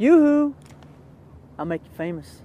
[0.00, 0.54] Yoo-hoo!
[1.58, 2.44] I'll make you famous.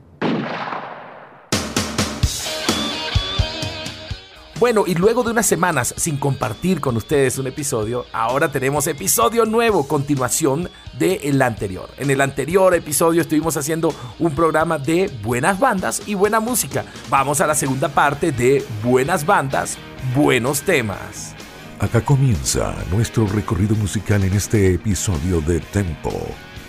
[4.60, 9.46] Bueno, y luego de unas semanas sin compartir con ustedes un episodio, ahora tenemos episodio
[9.46, 11.90] nuevo, continuación del anterior.
[11.98, 16.86] En el anterior episodio estuvimos haciendo un programa de buenas bandas y buena música.
[17.10, 19.78] Vamos a la segunda parte de buenas bandas,
[20.16, 21.36] buenos temas.
[21.80, 26.12] Acá comienza nuestro recorrido musical en este episodio de Tempo,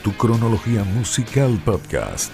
[0.05, 2.31] tu cronología musical podcast.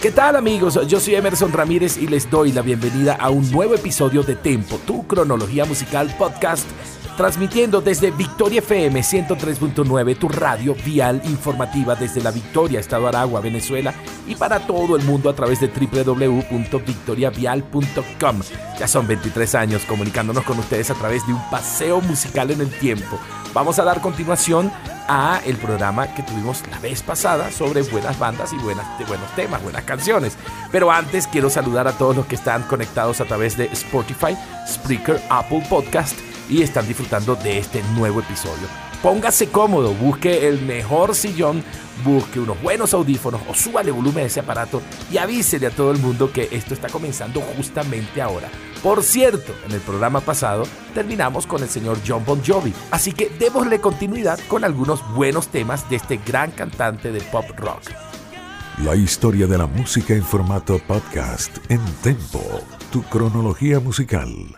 [0.00, 0.78] ¿Qué tal amigos?
[0.86, 4.78] Yo soy Emerson Ramírez y les doy la bienvenida a un nuevo episodio de Tempo,
[4.86, 6.64] tu cronología musical podcast,
[7.16, 13.94] transmitiendo desde Victoria FM 103.9, tu radio vial informativa desde la Victoria, Estado Aragua, Venezuela,
[14.26, 18.40] y para todo el mundo a través de www.victoriavial.com.
[18.78, 22.68] Ya son 23 años comunicándonos con ustedes a través de un paseo musical en el
[22.70, 23.18] tiempo.
[23.54, 24.70] Vamos a dar continuación
[25.08, 28.84] a el programa que tuvimos la vez pasada sobre buenas bandas y buenos
[29.34, 30.36] temas, buenas canciones.
[30.70, 34.36] Pero antes quiero saludar a todos los que están conectados a través de Spotify,
[34.68, 38.68] Spreaker, Apple Podcast y están disfrutando de este nuevo episodio.
[39.02, 41.62] Póngase cómodo, busque el mejor sillón,
[42.04, 45.98] busque unos buenos audífonos o súbale volumen a ese aparato y avísele a todo el
[45.98, 48.48] mundo que esto está comenzando justamente ahora.
[48.82, 53.30] Por cierto, en el programa pasado terminamos con el señor John Bon Jovi, así que
[53.38, 57.82] démosle continuidad con algunos buenos temas de este gran cantante de pop rock.
[58.84, 62.42] La historia de la música en formato podcast en Tempo,
[62.92, 64.56] tu cronología musical.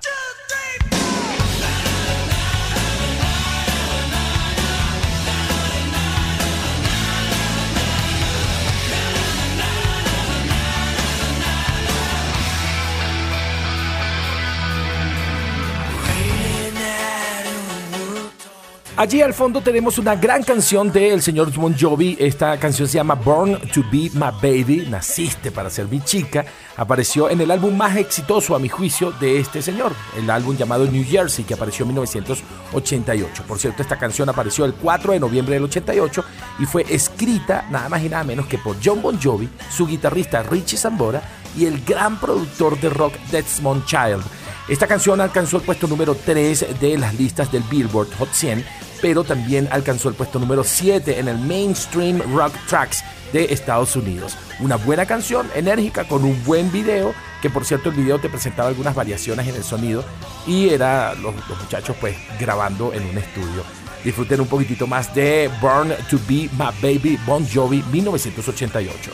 [18.99, 22.17] Allí al fondo tenemos una gran canción del señor Bon Jovi.
[22.19, 26.45] Esta canción se llama Born to Be My Baby, Naciste para ser mi chica.
[26.77, 30.85] Apareció en el álbum más exitoso, a mi juicio, de este señor, el álbum llamado
[30.85, 33.45] New Jersey, que apareció en 1988.
[33.47, 36.25] Por cierto, esta canción apareció el 4 de noviembre del 88
[36.59, 40.43] y fue escrita nada más y nada menos que por John Bon Jovi, su guitarrista
[40.43, 41.23] Richie Sambora
[41.57, 44.25] y el gran productor de rock Desmond Child.
[44.69, 48.65] Esta canción alcanzó el puesto número 3 de las listas del Billboard Hot 100
[49.01, 54.37] pero también alcanzó el puesto número 7 en el Mainstream Rock Tracks de Estados Unidos.
[54.61, 58.69] Una buena canción, enérgica, con un buen video, que por cierto el video te presentaba
[58.69, 60.05] algunas variaciones en el sonido
[60.47, 63.63] y era los, los muchachos pues grabando en un estudio.
[64.05, 69.11] Disfruten un poquitito más de Born to Be My Baby Bon Jovi 1988.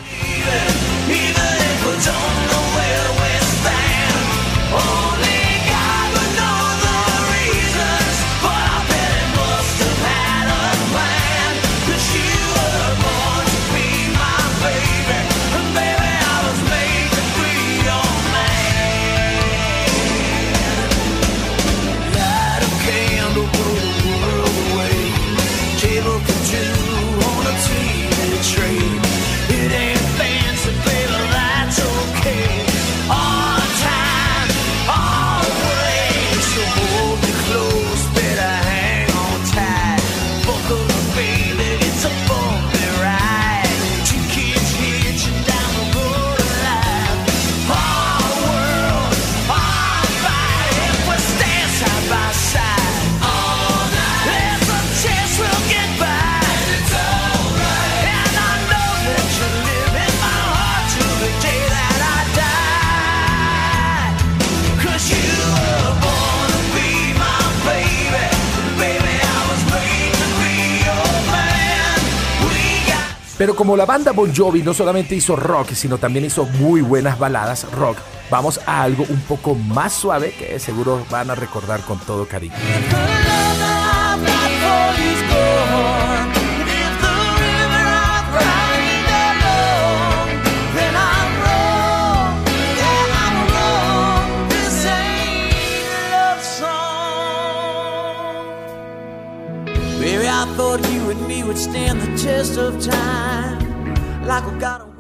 [73.45, 77.19] Pero como la banda Bon Jovi no solamente hizo rock, sino también hizo muy buenas
[77.19, 77.99] baladas rock,
[78.31, 82.55] vamos a algo un poco más suave que seguro van a recordar con todo cariño.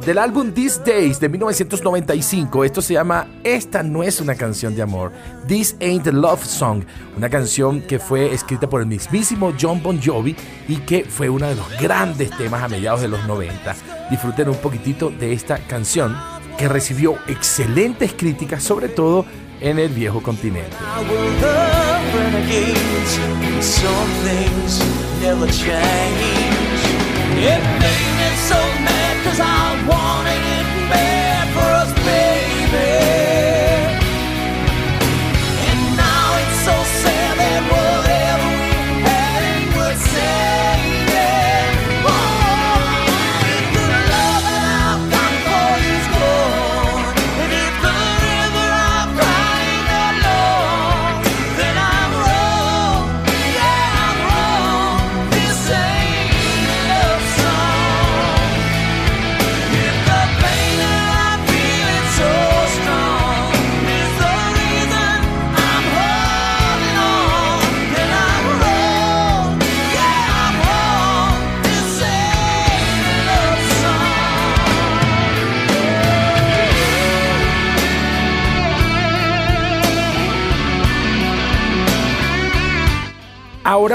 [0.06, 4.82] Del álbum These Days de 1995, esto se llama Esta no es una canción de
[4.82, 5.10] amor,
[5.48, 6.84] This Ain't a Love Song,
[7.16, 10.36] una canción que fue escrita por el mismísimo John Bon Jovi
[10.68, 13.74] y que fue uno de los grandes temas a mediados de los 90.
[14.10, 16.16] Disfruten un poquitito de esta canción
[16.56, 19.24] que recibió excelentes críticas, sobre todo
[19.60, 20.76] en el viejo continente.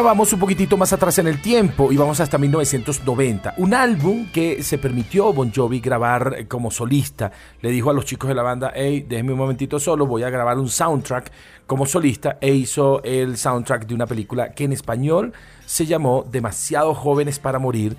[0.01, 3.55] Vamos un poquitito más atrás en el tiempo y vamos hasta 1990.
[3.57, 7.31] Un álbum que se permitió Bon Jovi grabar como solista.
[7.61, 10.29] Le dijo a los chicos de la banda, hey, déjenme un momentito solo, voy a
[10.29, 11.31] grabar un soundtrack
[11.67, 15.33] como solista e hizo el soundtrack de una película que en español
[15.65, 17.97] se llamó Demasiado jóvenes para morir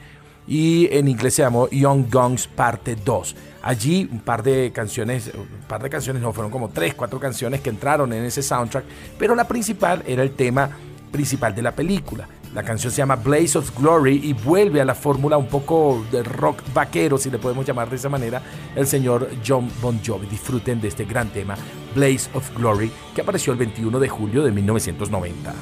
[0.48, 3.36] y en inglés se llamó Young Guns Parte 2.
[3.62, 7.60] Allí un par de canciones, un par de canciones, no, fueron como tres, cuatro canciones
[7.60, 8.84] que entraron en ese soundtrack,
[9.18, 10.70] pero la principal era el tema
[11.10, 12.28] principal de la película.
[12.54, 16.22] La canción se llama Blaze of Glory y vuelve a la fórmula un poco de
[16.22, 18.42] rock vaquero, si le podemos llamar de esa manera,
[18.74, 20.26] el señor John Bon Jovi.
[20.26, 21.56] Disfruten de este gran tema,
[21.94, 25.54] Blaze of Glory, que apareció el 21 de julio de 1990.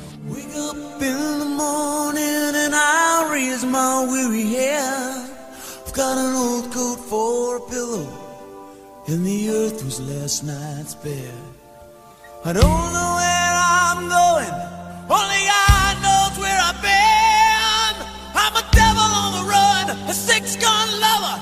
[12.45, 14.78] I don't know where I'm going.
[15.11, 17.95] Only God knows where I've been.
[18.35, 21.41] I'm a devil on the run, a six gun lover,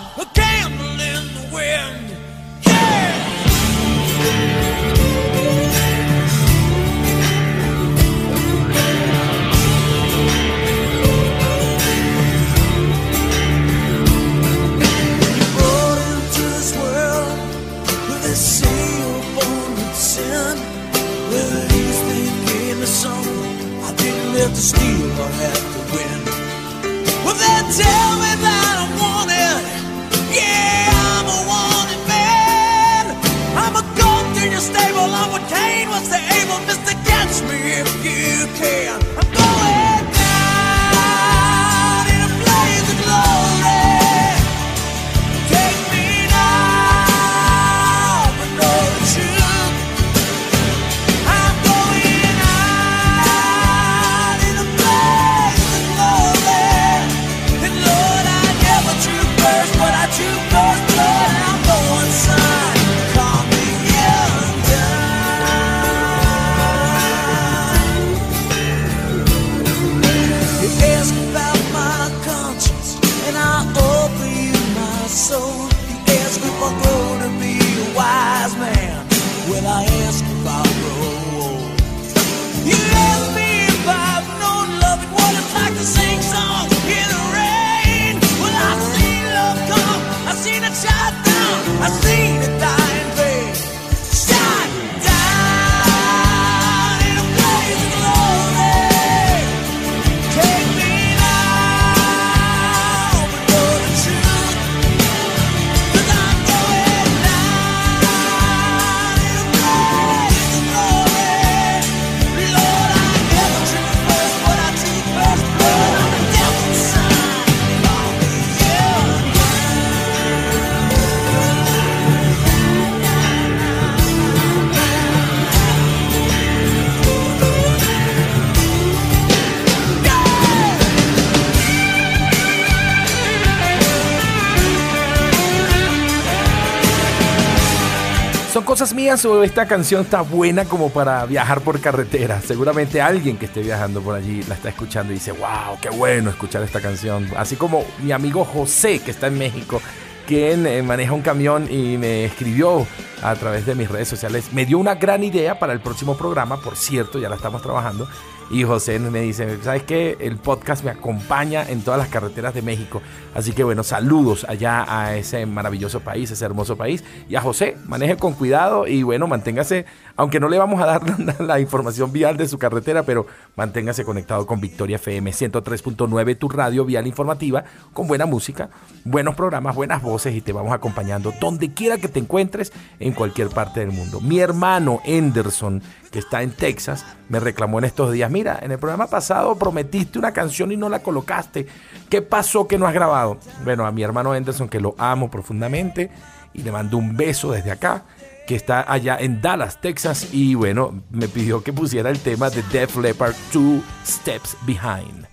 [139.06, 142.40] ¿Son cosas mías o esta canción está buena como para viajar por carretera?
[142.40, 146.30] Seguramente alguien que esté viajando por allí la está escuchando y dice, wow, qué bueno
[146.30, 147.28] escuchar esta canción.
[147.36, 149.80] Así como mi amigo José, que está en México,
[150.26, 152.84] quien eh, maneja un camión y me escribió
[153.22, 154.52] a través de mis redes sociales.
[154.52, 158.08] Me dio una gran idea para el próximo programa, por cierto, ya la estamos trabajando.
[158.48, 160.16] Y José me dice, ¿sabes qué?
[160.20, 163.02] El podcast me acompaña en todas las carreteras de México.
[163.34, 167.02] Así que bueno, saludos allá a ese maravilloso país, ese hermoso país.
[167.28, 169.84] Y a José, maneje con cuidado y bueno, manténgase,
[170.16, 174.46] aunque no le vamos a dar la, información vial de su carretera, pero manténgase conectado
[174.46, 178.70] con Victoria FM 103.9, tu radio vial informativa, con buena música,
[179.04, 183.48] buenos programas, buenas voces y te vamos acompañando donde quiera que te encuentres en cualquier
[183.48, 184.20] parte del mundo.
[184.20, 188.78] Mi hermano Anderson que está en Texas, me reclamó en estos días, mira, en el
[188.78, 191.66] programa pasado prometiste una canción y no la colocaste.
[192.08, 193.38] ¿Qué pasó que no has grabado?
[193.64, 196.10] Bueno, a mi hermano Anderson, que lo amo profundamente,
[196.54, 198.04] y le mando un beso desde acá,
[198.46, 202.62] que está allá en Dallas, Texas, y bueno, me pidió que pusiera el tema de
[202.72, 205.26] Def Leppard Two Steps Behind.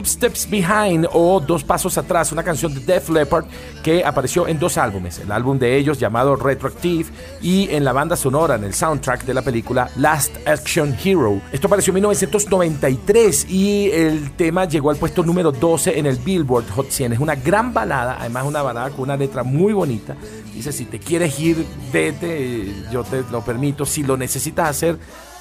[0.00, 3.44] Two Steps Behind o Dos Pasos Atrás, una canción de Def Leppard
[3.82, 7.10] que apareció en dos álbumes, el álbum de ellos llamado Retroactive
[7.42, 11.42] y en la banda sonora, en el soundtrack de la película Last Action Hero.
[11.52, 16.70] Esto apareció en 1993 y el tema llegó al puesto número 12 en el Billboard
[16.70, 17.12] Hot 100.
[17.12, 20.16] Es una gran balada, además una balada con una letra muy bonita.
[20.54, 23.84] Dice, si te quieres ir, vete, yo te lo permito.
[23.84, 24.98] Si lo necesitas hacer,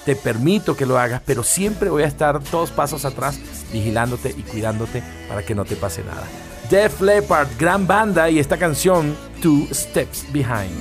[0.09, 3.37] te permito que lo hagas, pero siempre voy a estar dos pasos atrás
[3.71, 6.23] vigilándote y cuidándote para que no te pase nada.
[6.67, 10.73] Def Leppard, gran banda y esta canción, Two Steps Behind.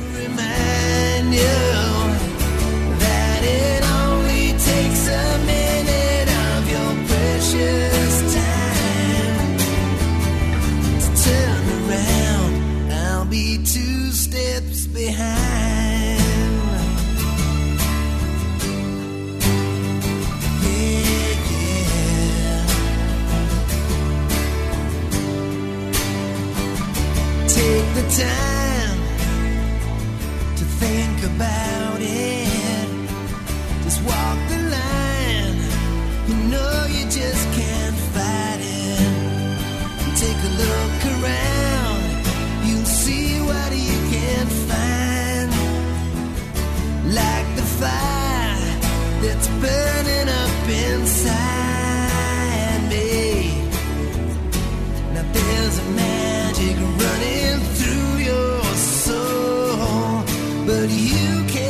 [13.65, 15.88] two steps behind.
[27.59, 28.99] Take the time
[30.59, 32.89] to think about it.
[33.85, 35.59] Just walk the line.
[36.29, 39.11] You know you just can't fight it.
[40.25, 42.03] Take a look around.
[42.67, 45.51] You'll see what you can find.
[47.21, 48.61] Like the fire
[49.23, 49.98] that's burning
[60.79, 61.68] but you can't.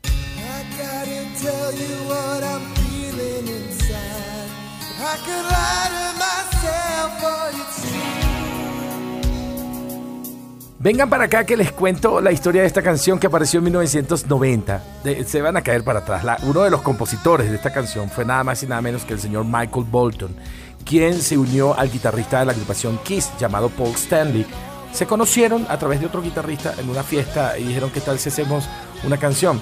[10.87, 14.85] Vengan para acá que les cuento la historia de esta canción que apareció en 1990.
[15.27, 16.41] se van a caer para atrás.
[16.45, 19.19] uno de los compositores de esta canción fue nada más y nada menos que el
[19.19, 20.37] señor Michael Bolton,
[20.85, 24.47] quien se unió al guitarrista de la agrupación Kiss llamado Paul Stanley.
[24.93, 28.29] Se conocieron a través de otro guitarrista en una fiesta y dijeron que tal si
[28.29, 28.69] hacemos
[29.03, 29.61] una canción.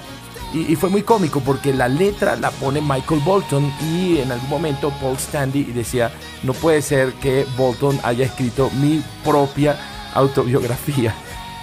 [0.53, 4.91] Y, fue muy cómico porque la letra la pone Michael Bolton y en algún momento
[5.01, 6.11] Paul Stanley decía,
[6.43, 9.77] no puede ser que Bolton haya escrito mi propia
[10.13, 11.13] autobiografía.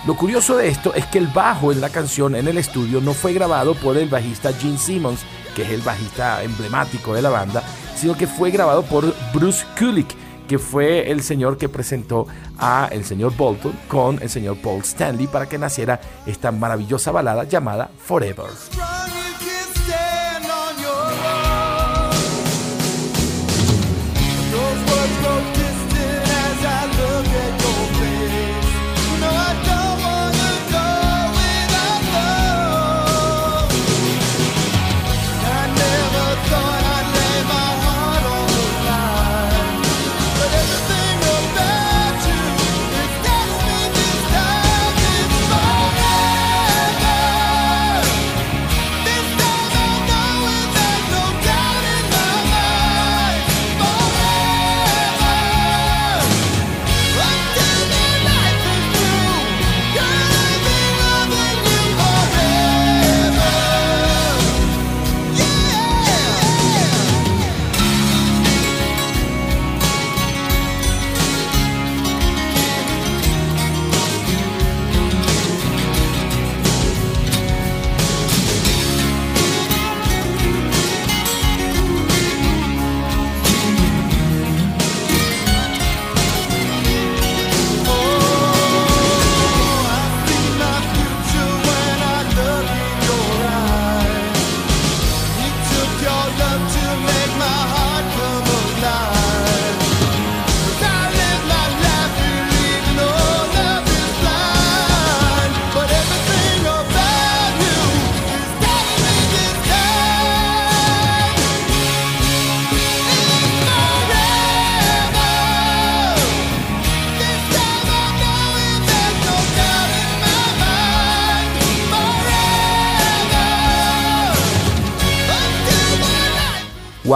[0.07, 3.15] Lo curioso de esto es que el bajo en la canción en el estudio no
[3.15, 5.21] fue grabado por el bajista Gene Simmons,
[5.55, 7.63] que es el bajista emblemático de la banda,
[7.95, 10.15] sino que fue grabado por Bruce Kulick,
[10.49, 12.27] que fue el señor que presentó
[12.59, 17.45] a el señor Bolton con el señor Paul Stanley para que naciera esta maravillosa balada
[17.45, 18.51] llamada Forever.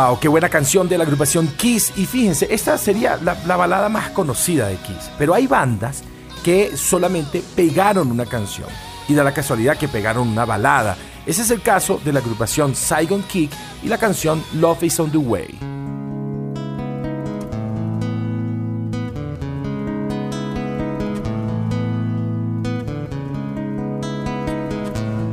[0.07, 1.93] Wow, qué buena canción de la agrupación Kiss.
[1.97, 5.11] Y fíjense, esta sería la, la, balada más conocida de Kiss.
[5.19, 6.05] Pero hay bandas
[6.45, 8.69] que solamente pegaron una canción.
[9.09, 10.97] Y da la casualidad que pegaron una balada.
[11.27, 13.51] Ese es el caso de la agrupación Saigon Kick
[13.83, 15.59] y la canción Love is on the Way.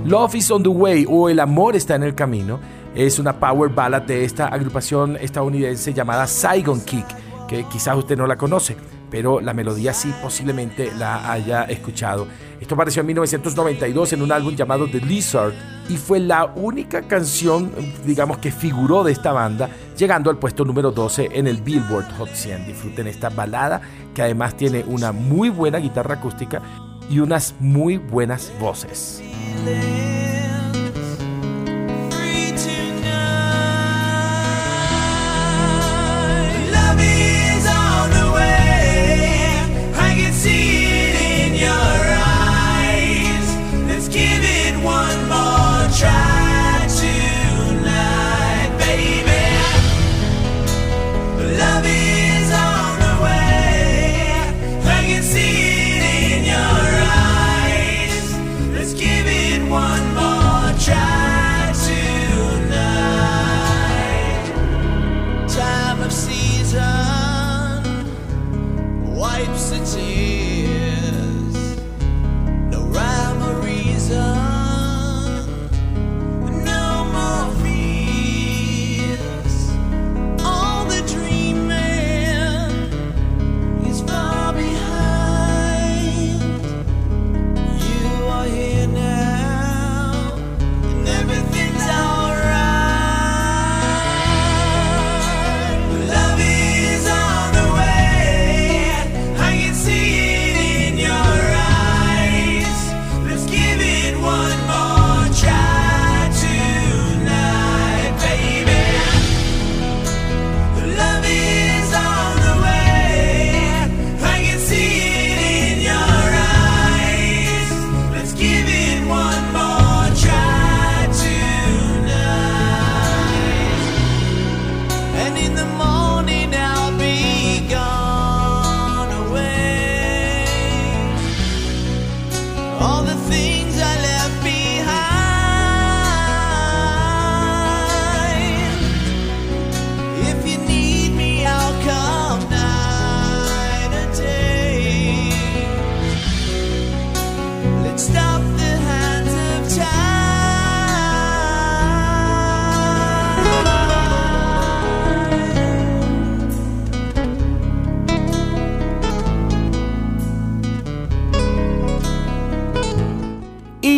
[0.05, 2.59] Love is on the Way o El amor está en el camino
[2.95, 7.07] es una power ballad de esta agrupación estadounidense llamada Saigon Kick,
[7.47, 8.77] que quizás usted no la conoce,
[9.09, 12.27] pero la melodía sí posiblemente la haya escuchado.
[12.59, 15.53] Esto apareció en 1992 en un álbum llamado The Lizard
[15.89, 17.71] y fue la única canción,
[18.05, 22.29] digamos, que figuró de esta banda, llegando al puesto número 12 en el Billboard Hot
[22.29, 22.67] 100.
[22.67, 23.81] Disfruten esta balada
[24.13, 26.61] que además tiene una muy buena guitarra acústica
[27.09, 29.21] y unas muy buenas voces.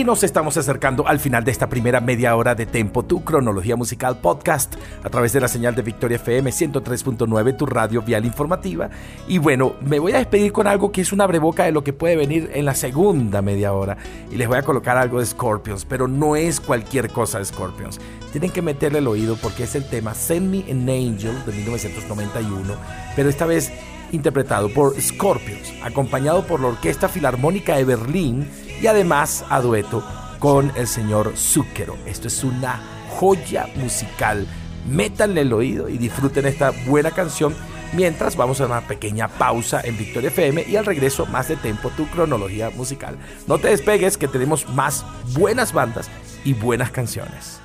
[0.06, 4.20] Nos estamos acercando al final de esta primera media hora de Tempo, tu cronología musical
[4.20, 8.89] podcast, a través de la señal de Victoria FM 103.9, tu radio vial informativa.
[9.28, 11.91] Y bueno, me voy a despedir con algo que es una breboca de lo que
[11.91, 13.98] puede venir en la segunda media hora.
[14.32, 18.00] Y les voy a colocar algo de Scorpions, pero no es cualquier cosa de Scorpions.
[18.32, 22.76] Tienen que meterle el oído porque es el tema Send Me an Angel de 1991,
[23.15, 23.72] pero esta vez
[24.12, 28.48] interpretado por Scorpions, acompañado por la Orquesta Filarmónica de Berlín
[28.82, 30.04] y además a dueto
[30.40, 31.98] con el señor Zucchero.
[32.06, 34.48] Esto es una joya musical.
[34.88, 37.56] Métanle el oído y disfruten esta buena canción
[37.94, 41.90] mientras vamos a una pequeña pausa en Victoria FM y al regreso más de tiempo
[41.92, 43.18] tu cronología musical.
[43.48, 46.10] No te despegues que tenemos más buenas bandas
[46.44, 47.64] y buenas canciones.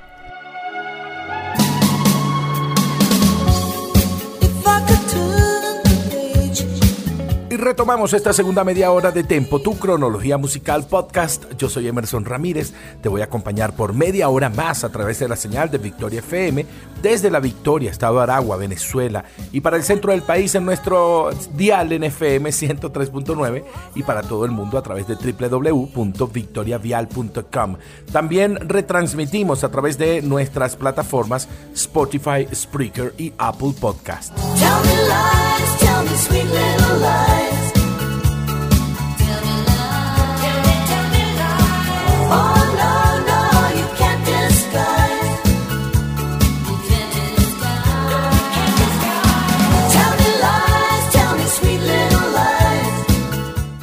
[7.61, 11.45] Retomamos esta segunda media hora de Tempo, tu cronología musical podcast.
[11.57, 15.27] Yo soy Emerson Ramírez, te voy a acompañar por media hora más a través de
[15.27, 16.65] la señal de Victoria FM,
[17.03, 21.29] desde la Victoria, Estado de Aragua, Venezuela, y para el centro del país en nuestro
[21.53, 27.77] dial en FM 103.9 y para todo el mundo a través de www.victoriavial.com.
[28.11, 34.35] También retransmitimos a través de nuestras plataformas Spotify, Spreaker y Apple Podcast.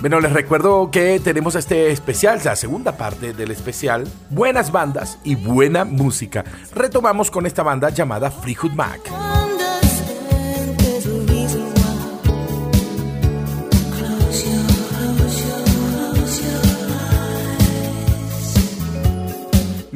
[0.01, 5.35] Bueno, les recuerdo que tenemos este especial, la segunda parte del especial, buenas bandas y
[5.35, 6.45] buena música.
[6.73, 9.01] Retomamos con esta banda llamada Freehood Mac.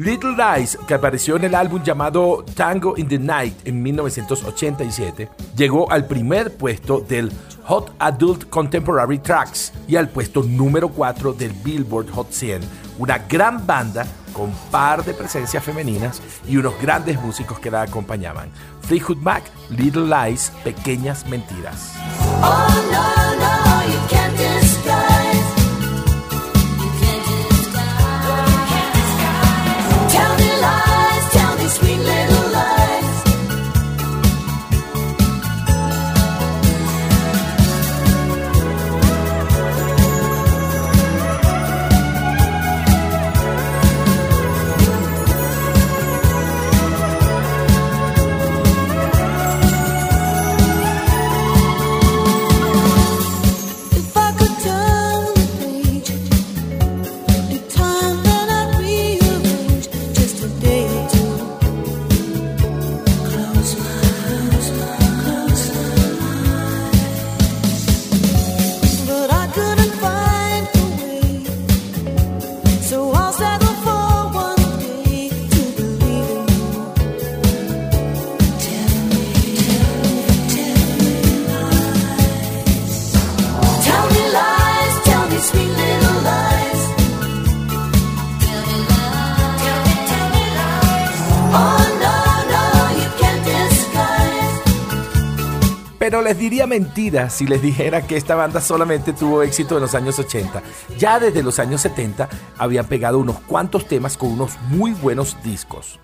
[0.03, 5.89] Little Lies, que apareció en el álbum llamado Tango in the Night en 1987, llegó
[5.89, 7.31] al primer puesto del
[7.63, 12.61] Hot Adult Contemporary Tracks y al puesto número 4 del Billboard Hot 100.
[12.99, 18.51] Una gran banda con par de presencias femeninas y unos grandes músicos que la acompañaban.
[18.81, 21.93] Fleetwood Mac, Little Lies, Pequeñas Mentiras.
[22.41, 23.62] Oh,
[96.23, 100.17] les diría mentira si les dijera que esta banda solamente tuvo éxito en los años
[100.17, 100.63] 80.
[100.97, 105.99] Ya desde los años 70 habían pegado unos cuantos temas con unos muy buenos discos.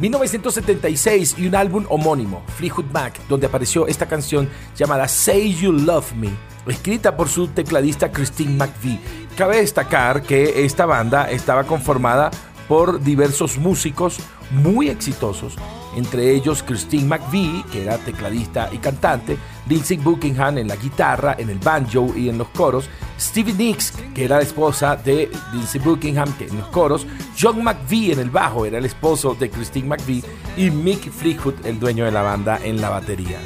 [0.00, 6.12] ...1976 y un álbum homónimo, Fleetwood Mac, donde apareció esta canción llamada Say You Love
[6.14, 6.30] Me,
[6.66, 9.00] escrita por su tecladista Christine McVie.
[9.36, 12.30] Cabe destacar que esta banda estaba conformada
[12.68, 14.18] por diversos músicos
[14.50, 15.54] muy exitosos,
[15.96, 21.50] entre ellos Christine McVie, que era tecladista y cantante, Lindsey Buckingham en la guitarra, en
[21.50, 26.32] el banjo y en los coros, Stevie Nicks, que era la esposa de Lindsey Buckingham
[26.40, 27.06] en los coros,
[27.40, 30.22] John McVie en el bajo, era el esposo de Christine McVie,
[30.56, 33.38] y Mick Fleetwood, el dueño de la banda, en la batería.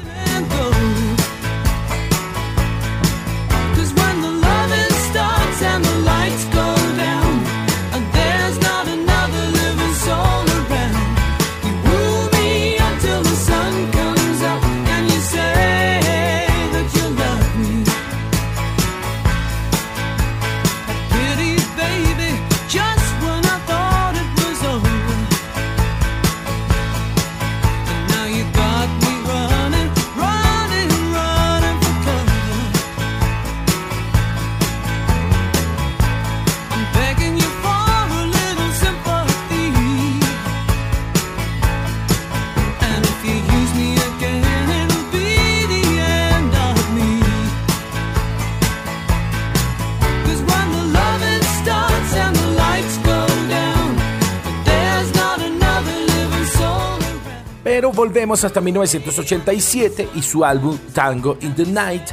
[57.99, 62.03] Volvemos hasta 1987 y su álbum Tango in the Night.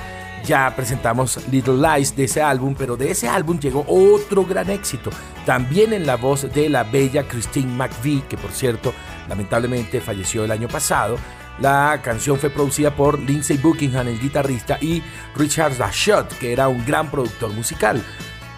[0.44, 5.10] Ya presentamos Little Lies de ese álbum, pero de ese álbum llegó otro gran éxito,
[5.44, 8.92] también en la voz de la bella Christine McVie, que por cierto
[9.28, 11.18] lamentablemente falleció el año pasado.
[11.60, 15.04] La canción fue producida por Lindsey Buckingham, el guitarrista, y
[15.36, 18.02] Richard Dashot, que era un gran productor musical.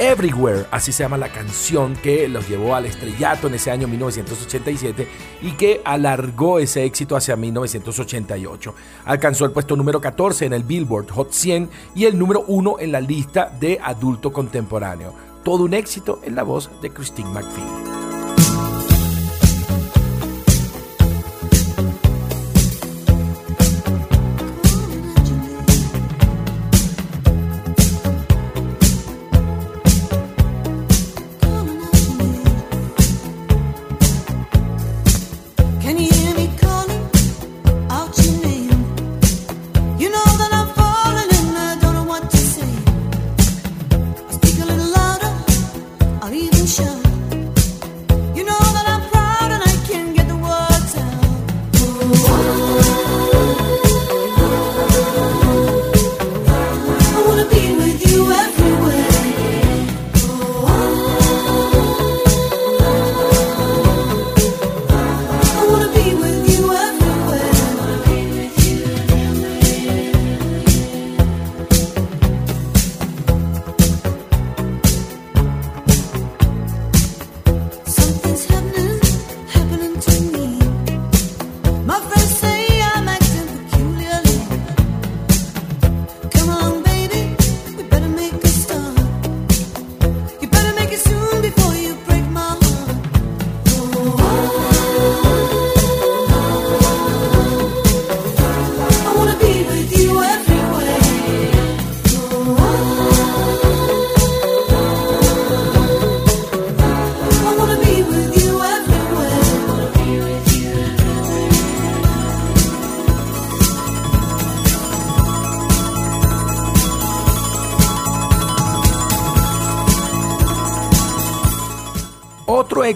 [0.00, 5.08] Everywhere, así se llama la canción que los llevó al estrellato en ese año 1987
[5.42, 8.74] y que alargó ese éxito hacia 1988.
[9.06, 12.92] Alcanzó el puesto número 14 en el Billboard Hot 100 y el número 1 en
[12.92, 15.12] la lista de adulto contemporáneo.
[15.42, 18.07] Todo un éxito en la voz de Christine McVie.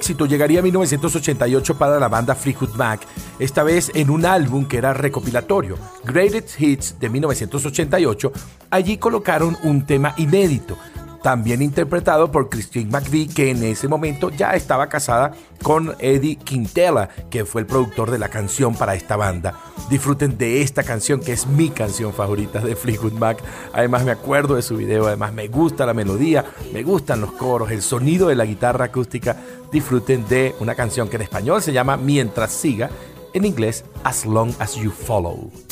[0.03, 3.03] Éxito llegaría a 1988 para la banda Fleetwood Mac,
[3.39, 8.33] esta vez en un álbum que era recopilatorio, Greatest Hits de 1988.
[8.71, 10.77] Allí colocaron un tema inédito,
[11.23, 17.09] también interpretado por Christine McVie, que en ese momento ya estaba casada con Eddie Quintela,
[17.31, 19.55] que fue el productor de la canción para esta banda.
[19.89, 23.39] Disfruten de esta canción, que es mi canción favorita de Fleetwood Mac.
[23.73, 27.71] Además, me acuerdo de su video, además, me gusta la melodía, me gustan los coros,
[27.71, 29.37] el sonido de la guitarra acústica.
[29.71, 32.91] Disfruten de una canción que en español se llama Mientras siga,
[33.33, 35.72] en inglés As Long as You Follow.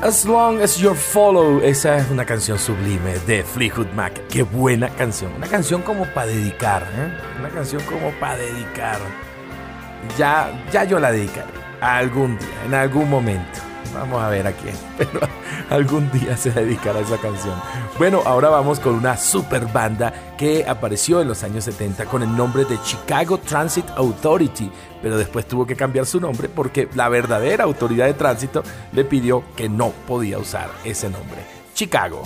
[0.00, 1.60] As Long as You Follow.
[1.60, 4.12] Esa es una canción sublime de Fleetwood Mac.
[4.28, 5.32] Qué buena canción.
[5.34, 6.84] Una canción como para dedicar.
[6.94, 7.18] ¿eh?
[7.40, 9.00] Una canción como para dedicar.
[10.16, 11.48] Ya, ya yo la dedicaré.
[11.80, 13.67] Algún día, en algún momento.
[13.94, 14.74] Vamos a ver a quién.
[14.98, 15.20] Pero
[15.70, 17.54] algún día se dedicará a esa canción.
[17.98, 22.36] Bueno, ahora vamos con una super banda que apareció en los años 70 con el
[22.36, 24.70] nombre de Chicago Transit Authority,
[25.02, 28.62] pero después tuvo que cambiar su nombre porque la verdadera autoridad de tránsito
[28.92, 31.40] le pidió que no podía usar ese nombre.
[31.74, 32.22] Chicago.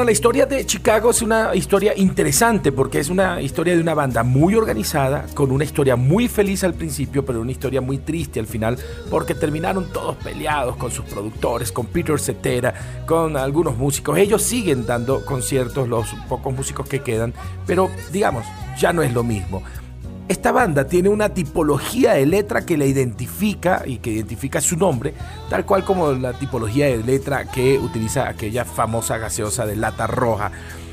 [0.00, 3.92] Bueno, la historia de Chicago es una historia interesante porque es una historia de una
[3.92, 8.40] banda muy organizada, con una historia muy feliz al principio, pero una historia muy triste
[8.40, 8.78] al final,
[9.10, 12.72] porque terminaron todos peleados con sus productores, con Peter Cetera,
[13.06, 14.16] con algunos músicos.
[14.16, 17.34] Ellos siguen dando conciertos, los pocos músicos que quedan,
[17.66, 18.46] pero digamos,
[18.78, 19.62] ya no es lo mismo.
[20.30, 25.12] Esta banda tiene una tipología de letra que la identifica y que identifica su nombre,
[25.48, 30.52] tal cual como la tipología de letra que utiliza aquella famosa gaseosa de lata roja.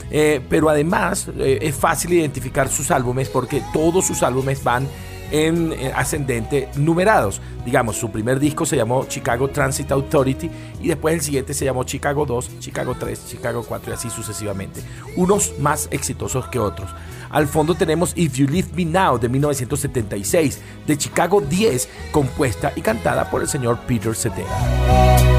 [0.09, 4.88] Eh, pero además eh, es fácil identificar sus álbumes porque todos sus álbumes van
[5.32, 7.41] en eh, ascendente numerados.
[7.65, 10.49] Digamos, su primer disco se llamó Chicago Transit Authority
[10.82, 14.82] y después el siguiente se llamó Chicago 2, Chicago 3, Chicago 4 y así sucesivamente.
[15.15, 16.89] Unos más exitosos que otros.
[17.30, 22.82] Al fondo tenemos If You Leave Me Now de 1976, de Chicago 10, compuesta y
[22.82, 25.36] cantada por el señor Peter Cetera.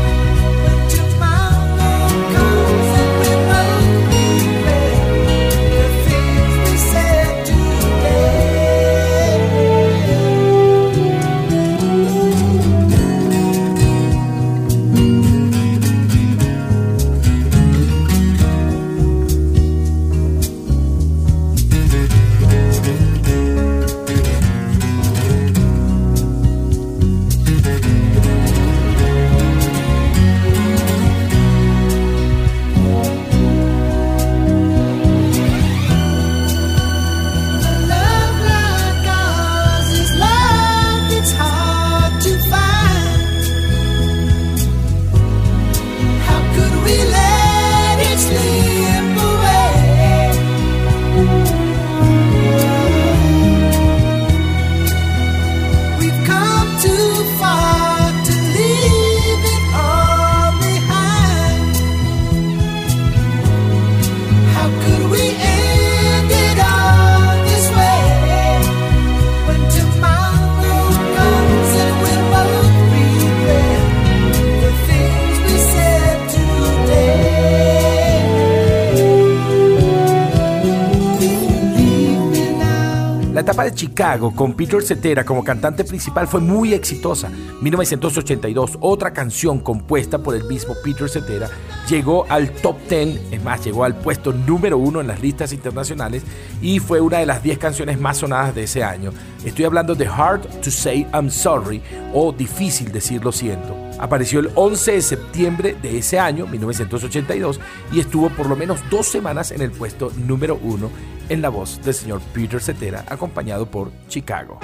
[83.98, 87.32] Chicago con Peter Cetera como cantante principal fue muy exitosa.
[87.60, 91.50] 1982, otra canción compuesta por el mismo Peter Cetera
[91.88, 96.22] llegó al top 10, es más, llegó al puesto número uno en las listas internacionales
[96.62, 99.10] y fue una de las 10 canciones más sonadas de ese año.
[99.44, 101.80] Estoy hablando de Hard to Say I'm Sorry
[102.12, 103.76] o Difícil decir lo siento.
[103.98, 107.60] Apareció el 11 de septiembre de ese año, 1982,
[107.92, 110.90] y estuvo por lo menos dos semanas en el puesto número uno
[111.28, 114.58] en la voz del señor Peter Cetera, acompañado por Chicago.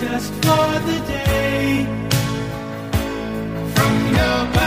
[0.00, 1.84] just for the day.
[3.74, 4.57] From your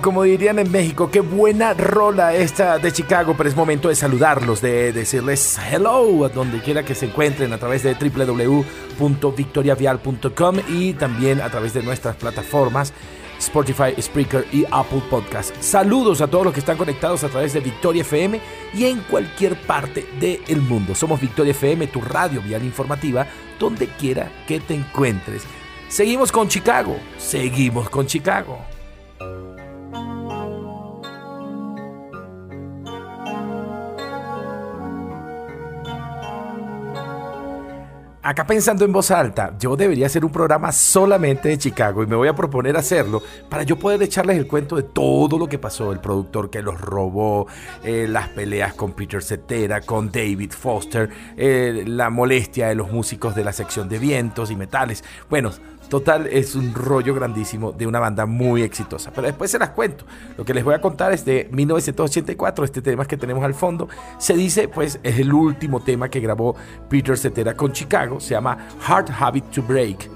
[0.00, 4.60] como dirían en México, qué buena rola esta de Chicago, pero es momento de saludarlos,
[4.60, 11.40] de decirles hello a donde quiera que se encuentren a través de www.victoriavial.com y también
[11.40, 12.92] a través de nuestras plataformas
[13.38, 15.54] Spotify, Spreaker y Apple Podcast.
[15.60, 18.40] Saludos a todos los que están conectados a través de Victoria FM
[18.74, 20.94] y en cualquier parte del mundo.
[20.94, 23.26] Somos Victoria FM, tu radio vial informativa,
[23.58, 25.42] donde quiera que te encuentres.
[25.88, 28.71] Seguimos con Chicago, seguimos con Chicago.
[38.22, 42.14] Acá pensando en voz alta, yo debería hacer un programa solamente de Chicago y me
[42.14, 45.92] voy a proponer hacerlo para yo poder echarles el cuento de todo lo que pasó,
[45.92, 47.46] el productor que los robó,
[47.82, 53.34] eh, las peleas con Peter Cetera, con David Foster, eh, la molestia de los músicos
[53.34, 55.02] de la sección de vientos y metales.
[55.28, 55.50] Bueno,
[55.88, 59.10] Total, es un rollo grandísimo de una banda muy exitosa.
[59.14, 60.04] Pero después se las cuento.
[60.38, 63.88] Lo que les voy a contar es de 1984, este tema que tenemos al fondo.
[64.18, 66.56] Se dice, pues, es el último tema que grabó
[66.88, 68.20] Peter Cetera con Chicago.
[68.20, 68.56] Se llama
[68.86, 70.08] Hard Habit to Break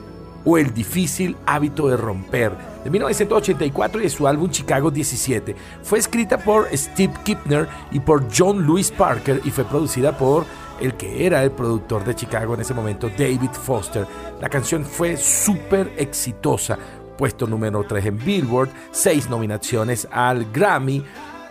[0.47, 2.53] o El difícil hábito de romper,
[2.85, 5.57] de 1984 y de su álbum Chicago 17.
[5.83, 10.47] Fue escrita por Steve Kipner y por John Lewis Parker y fue producida por
[10.81, 14.07] el que era el productor de Chicago en ese momento, David Foster.
[14.41, 16.79] La canción fue súper exitosa,
[17.17, 21.05] puesto número 3 en Billboard, 6 nominaciones al Grammy.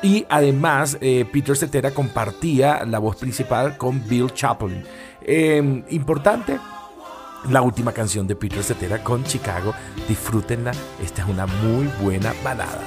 [0.03, 4.84] Y además eh, Peter Cetera compartía la voz principal con Bill Chaplin.
[5.21, 6.59] Em, importante,
[7.49, 9.73] la última canción de Peter Cetera con Chicago.
[10.07, 10.71] Disfrútenla,
[11.03, 12.82] esta es una muy buena balada.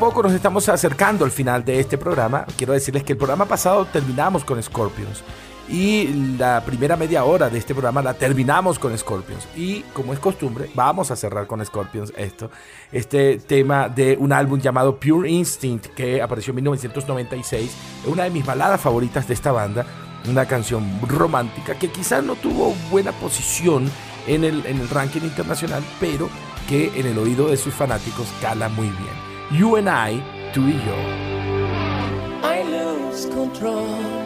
[0.00, 3.84] Poco nos estamos acercando al final de este programa, quiero decirles que el programa pasado
[3.84, 5.22] terminamos con Scorpions.
[5.68, 9.46] Y la primera media hora de este programa la terminamos con Scorpions.
[9.54, 12.50] Y como es costumbre, vamos a cerrar con Scorpions esto.
[12.90, 17.70] Este tema de un álbum llamado Pure Instinct que apareció en 1996.
[18.02, 19.84] Es una de mis baladas favoritas de esta banda.
[20.30, 23.90] Una canción romántica que quizás no tuvo buena posición
[24.26, 26.30] en el, en el ranking internacional, pero
[26.70, 29.29] que en el oído de sus fanáticos cala muy bien.
[29.50, 30.22] You and I,
[30.52, 30.96] tú y yo.
[32.42, 34.20] I lose control.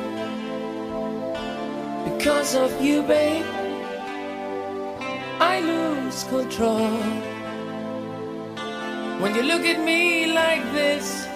[2.25, 3.45] because of you, babe.
[5.41, 6.89] I lose control.
[9.21, 11.27] When you look at me like this,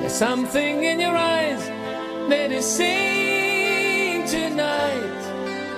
[0.00, 1.62] there's something in your eyes
[2.30, 5.22] that is saying tonight.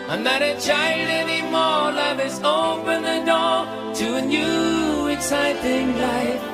[0.08, 1.92] I'm not a child anymore.
[2.00, 6.53] Life has opened the door to a new, exciting life.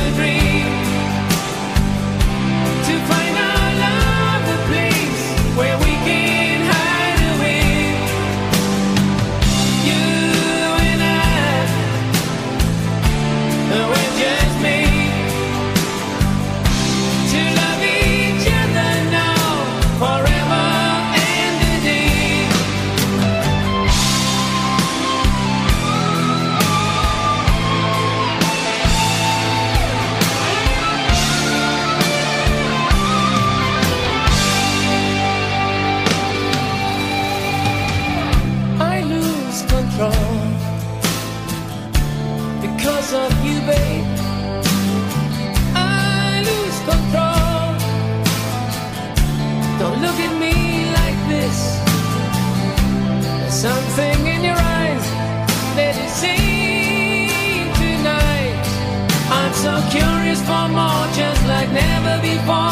[61.61, 62.70] like never before.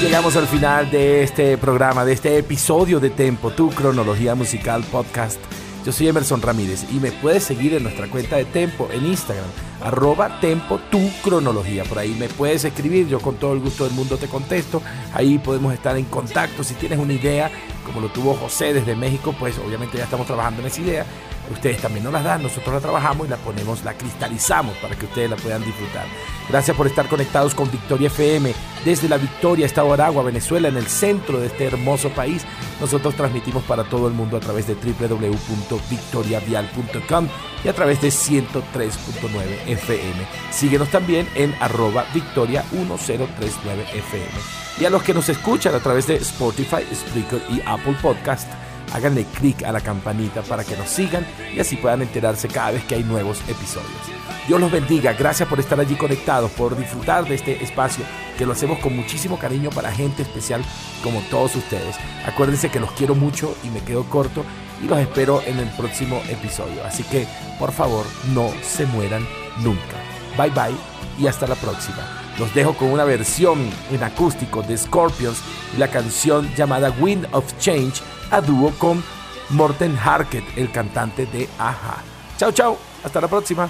[0.00, 5.40] Llegamos al final de este programa, de este episodio de Tempo, tu cronología musical podcast.
[5.84, 9.46] Yo soy Emerson Ramírez y me puedes seguir en nuestra cuenta de Tempo en Instagram,
[9.82, 10.78] arroba Tempo.
[11.88, 14.82] Por ahí me puedes escribir, yo con todo el gusto del mundo te contesto.
[15.14, 16.62] Ahí podemos estar en contacto.
[16.62, 17.50] Si tienes una idea,
[17.84, 21.06] como lo tuvo José desde México, pues obviamente ya estamos trabajando en esa idea.
[21.50, 25.06] Ustedes también nos las dan, nosotros la trabajamos y la ponemos, la cristalizamos para que
[25.06, 26.04] ustedes la puedan disfrutar.
[26.48, 28.52] Gracias por estar conectados con Victoria FM
[28.84, 32.44] desde la Victoria, Estado Aragua, Venezuela, en el centro de este hermoso país.
[32.80, 37.28] Nosotros transmitimos para todo el mundo a través de www.victoriavial.com
[37.64, 40.26] y a través de 103.9 FM.
[40.50, 44.28] Síguenos también en arroba victoria 1039 FM.
[44.80, 48.48] Y a los que nos escuchan a través de Spotify, Spreaker y Apple Podcast
[48.92, 52.84] háganle clic a la campanita para que nos sigan y así puedan enterarse cada vez
[52.84, 54.18] que hay nuevos episodios.
[54.46, 58.04] Dios los bendiga, gracias por estar allí conectados, por disfrutar de este espacio
[58.38, 60.62] que lo hacemos con muchísimo cariño para gente especial
[61.02, 61.96] como todos ustedes.
[62.26, 64.44] Acuérdense que los quiero mucho y me quedo corto
[64.82, 66.82] y los espero en el próximo episodio.
[66.84, 67.26] Así que
[67.58, 69.26] por favor no se mueran
[69.58, 69.96] nunca.
[70.38, 70.76] Bye bye
[71.18, 72.27] y hasta la próxima.
[72.38, 75.38] Los dejo con una versión en acústico de Scorpions
[75.74, 79.02] y la canción llamada Wind of Change a dúo con
[79.50, 81.98] Morten Harket, el cantante de Aja.
[82.36, 82.78] Chao, chao.
[83.02, 83.68] Hasta la próxima.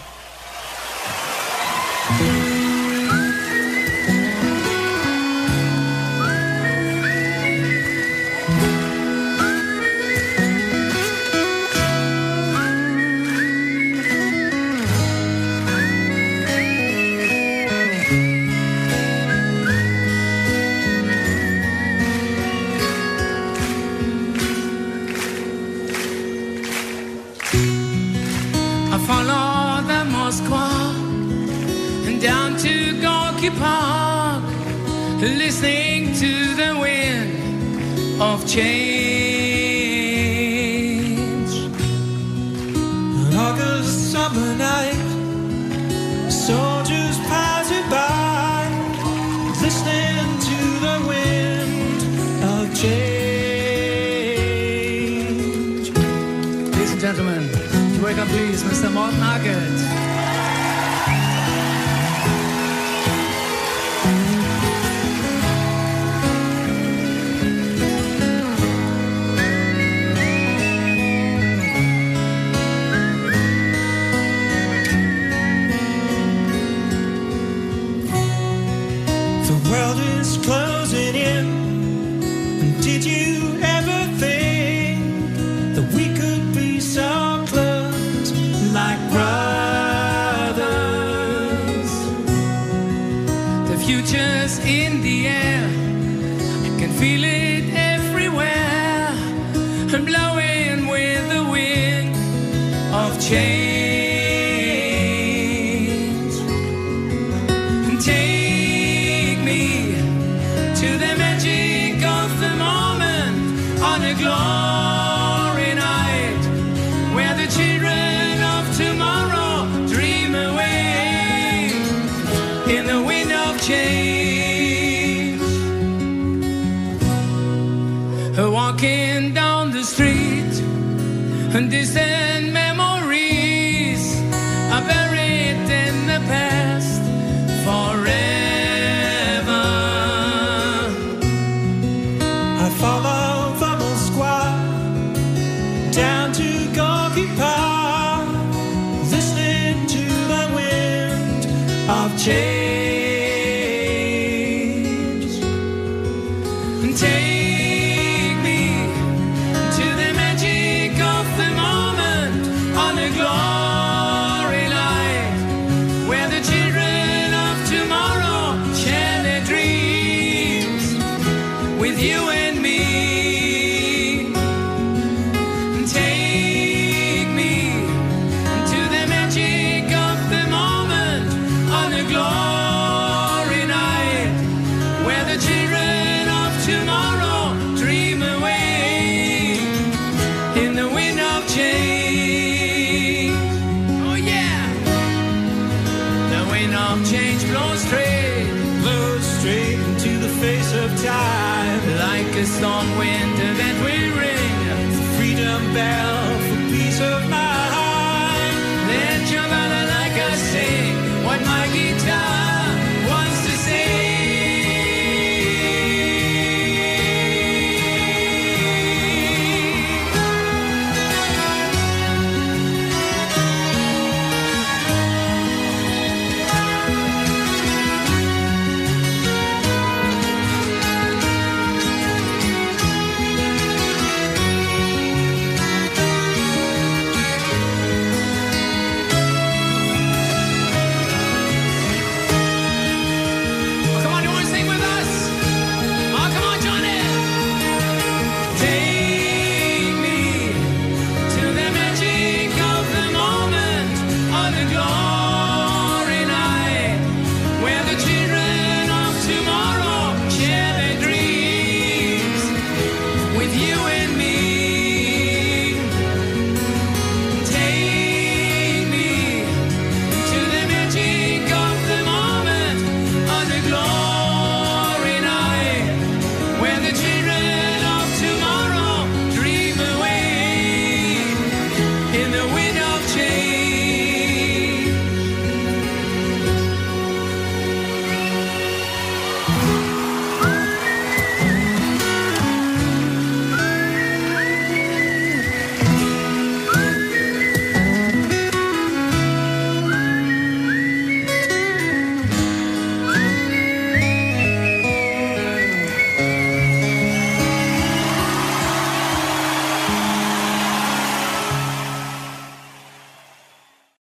[103.28, 103.57] Change.